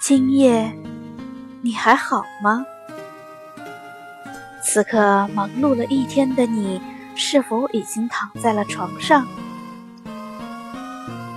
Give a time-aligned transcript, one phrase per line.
[0.00, 0.72] 今夜
[1.60, 2.64] 你还好吗？
[4.64, 6.80] 此刻忙碌了一天的你，
[7.14, 9.26] 是否已经躺在了床上？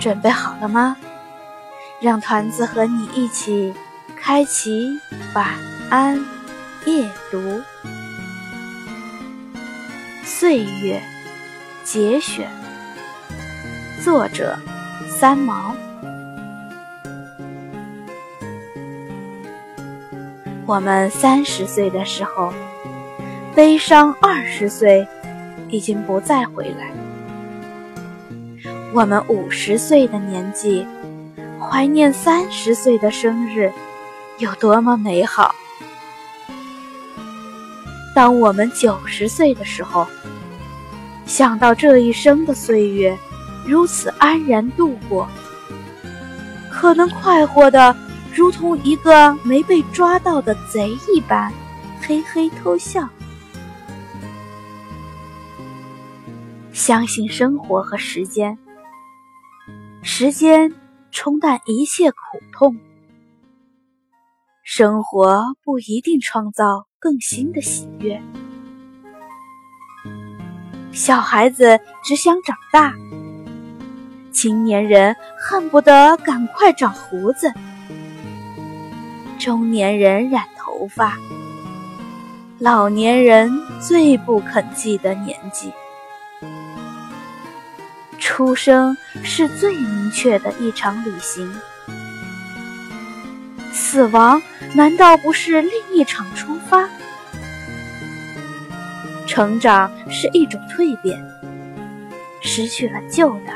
[0.00, 0.96] 准备好了吗？
[2.00, 3.72] 让团子和你一起
[4.16, 4.98] 开启
[5.36, 5.54] 晚
[5.88, 6.20] 安
[6.84, 7.62] 夜读。
[10.24, 11.00] 岁月
[11.84, 12.50] 节选，
[14.02, 14.58] 作者
[15.08, 15.76] 三毛。
[20.68, 22.52] 我们三十岁的时候，
[23.54, 25.08] 悲伤二十岁
[25.70, 26.92] 已经不再回来；
[28.92, 30.86] 我们五十岁的年纪，
[31.58, 33.72] 怀念三十岁的生日
[34.36, 35.54] 有多么美好。
[38.14, 40.06] 当我们九十岁的时候，
[41.24, 43.16] 想到这一生的岁月
[43.64, 45.26] 如此安然度过，
[46.70, 47.96] 可能快活的。
[48.38, 51.52] 如同一个没被抓到的贼一般，
[52.00, 53.08] 嘿嘿偷笑。
[56.72, 58.56] 相信生活和时间，
[60.02, 60.72] 时间
[61.10, 62.16] 冲淡一切苦
[62.52, 62.78] 痛。
[64.62, 68.22] 生活不一定创造更新的喜悦。
[70.92, 72.94] 小孩子只想长大，
[74.30, 77.52] 青年人恨不得赶快长胡子。
[79.38, 81.16] 中年人染头发，
[82.58, 85.72] 老年人最不肯记得年纪。
[88.18, 91.48] 出生是最明确的一场旅行，
[93.72, 94.42] 死亡
[94.74, 96.88] 难道不是另一场出发？
[99.26, 101.16] 成长是一种蜕变，
[102.40, 103.52] 失去了旧的，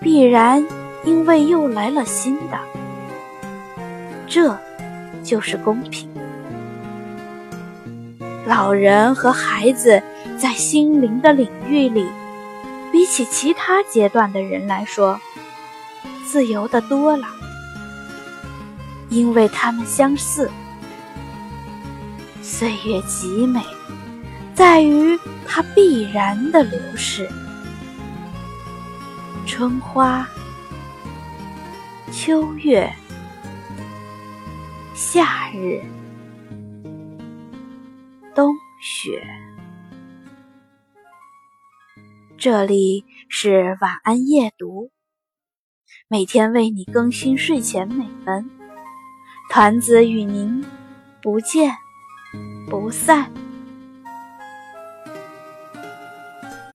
[0.00, 0.66] 必然
[1.04, 2.58] 因为又来了新的。
[4.26, 4.58] 这。
[5.22, 6.08] 就是公平。
[8.46, 10.02] 老人和孩子
[10.38, 12.06] 在心灵的领域里，
[12.90, 15.20] 比起其他阶段的人来说，
[16.26, 17.26] 自由的多了，
[19.08, 20.50] 因为他们相似。
[22.42, 23.62] 岁月极美，
[24.54, 27.28] 在于它必然的流逝。
[29.46, 30.26] 春花，
[32.10, 32.90] 秋月。
[35.02, 35.80] 夏日，
[38.34, 39.26] 冬雪。
[42.36, 44.90] 这里是晚安夜读，
[46.06, 48.50] 每天为你更新睡前美文。
[49.48, 50.62] 团子与您
[51.22, 51.74] 不见
[52.68, 53.32] 不散。